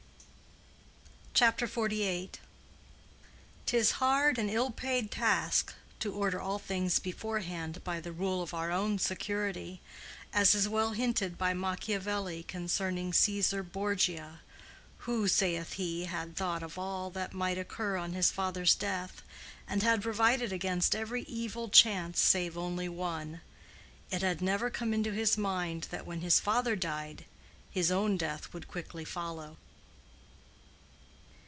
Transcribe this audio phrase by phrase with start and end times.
[1.33, 2.29] CHAPTER XLVIII.
[3.65, 8.53] 'Tis hard and ill paid task to order all things beforehand by the rule of
[8.53, 9.81] our own security,
[10.33, 14.41] as is well hinted by Machiavelli concerning Cæsar Borgia,
[14.99, 19.23] who, saith he, had thought of all that might occur on his father's death,
[19.67, 23.41] and had provided against every evil chance save only one:
[24.11, 27.25] it had never come into his mind that when his father died,
[27.71, 29.57] his own death would quickly follow.